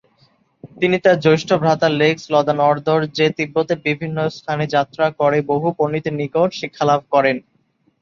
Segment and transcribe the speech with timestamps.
[0.77, 7.37] তিনি তার জ্যৈষ্ঠ ভ্রাতা লেগ্স-ল্দান-র্দো-র্জে তিব্বতের বিভিন্ন স্থানে যাত্রা করে বহু পন্ডিতের নিকট শিক্ষালাভ করেন।